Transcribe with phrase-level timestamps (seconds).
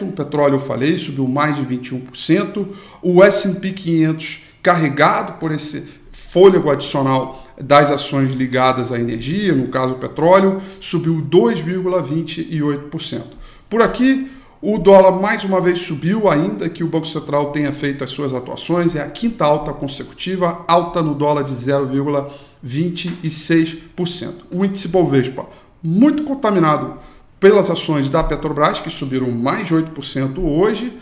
[0.04, 2.68] o petróleo, eu falei, subiu mais de 21%.
[3.02, 9.94] O S&P 500, carregado por esse fôlego adicional das ações ligadas à energia, no caso
[9.94, 13.22] o petróleo, subiu 2,28%.
[13.70, 18.04] Por aqui, o dólar mais uma vez subiu, ainda que o Banco Central tenha feito
[18.04, 24.34] as suas atuações, é a quinta alta consecutiva, alta no dólar de 0,26%.
[24.52, 25.48] O índice Bovespa
[25.84, 26.98] muito contaminado
[27.40, 30.94] pelas ações da Petrobras, que subiram mais de 8% hoje.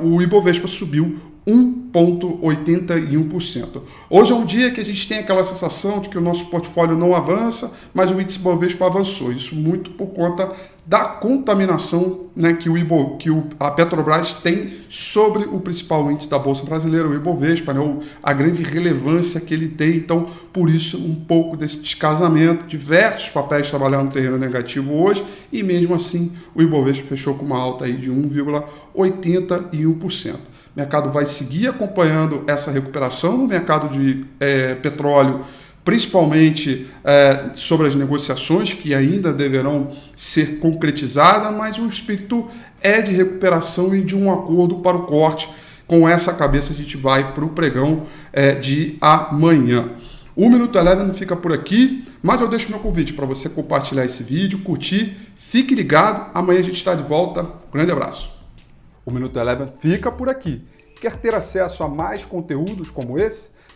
[0.00, 3.82] Uh, o Ibovespa subiu 1,81%.
[4.08, 6.96] Hoje é um dia que a gente tem aquela sensação de que o nosso portfólio
[6.96, 9.32] não avança, mas o índice Bovespa avançou.
[9.32, 10.50] Isso muito por conta
[10.90, 16.28] da contaminação né, que, o Ibo, que o, a Petrobras tem sobre o principal índice
[16.28, 17.80] da Bolsa Brasileira, o Ibovespa, né,
[18.20, 19.94] a grande relevância que ele tem.
[19.94, 25.62] Então, por isso, um pouco desse descasamento, diversos papéis trabalhando no terreno negativo hoje, e
[25.62, 30.34] mesmo assim o Ibovespa fechou com uma alta aí de 1,81%.
[30.34, 30.38] O
[30.74, 35.44] mercado vai seguir acompanhando essa recuperação no mercado de é, petróleo,
[35.90, 42.46] principalmente é, sobre as negociações que ainda deverão ser concretizadas, mas o espírito
[42.80, 45.50] é de recuperação e de um acordo para o corte.
[45.88, 49.90] Com essa cabeça, a gente vai para o pregão é, de amanhã.
[50.36, 54.22] O Minuto Eleven fica por aqui, mas eu deixo meu convite para você compartilhar esse
[54.22, 56.30] vídeo, curtir, fique ligado.
[56.32, 57.44] Amanhã a gente está de volta.
[57.72, 58.30] Grande abraço.
[59.04, 60.62] O Minuto Eleven fica por aqui.
[61.00, 63.48] Quer ter acesso a mais conteúdos como esse?